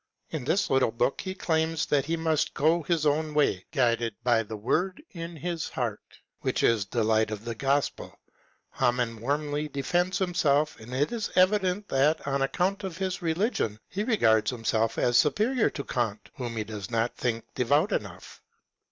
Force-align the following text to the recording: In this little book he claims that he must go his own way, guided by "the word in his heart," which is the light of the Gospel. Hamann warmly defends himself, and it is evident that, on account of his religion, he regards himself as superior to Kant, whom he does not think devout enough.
In 0.31 0.45
this 0.45 0.71
little 0.71 0.89
book 0.89 1.21
he 1.21 1.35
claims 1.35 1.85
that 1.85 2.05
he 2.05 2.17
must 2.17 2.55
go 2.55 2.81
his 2.81 3.05
own 3.05 3.35
way, 3.35 3.65
guided 3.71 4.15
by 4.23 4.41
"the 4.41 4.57
word 4.57 5.03
in 5.11 5.35
his 5.35 5.69
heart," 5.69 6.01
which 6.39 6.63
is 6.63 6.87
the 6.87 7.03
light 7.03 7.29
of 7.29 7.45
the 7.45 7.53
Gospel. 7.53 8.19
Hamann 8.71 9.21
warmly 9.21 9.67
defends 9.67 10.17
himself, 10.17 10.79
and 10.79 10.91
it 10.91 11.11
is 11.11 11.29
evident 11.35 11.87
that, 11.89 12.25
on 12.27 12.41
account 12.41 12.83
of 12.83 12.97
his 12.97 13.21
religion, 13.21 13.79
he 13.89 14.03
regards 14.03 14.49
himself 14.49 14.97
as 14.97 15.19
superior 15.19 15.69
to 15.69 15.83
Kant, 15.83 16.31
whom 16.33 16.57
he 16.57 16.63
does 16.63 16.89
not 16.89 17.15
think 17.15 17.45
devout 17.53 17.91
enough. 17.91 18.41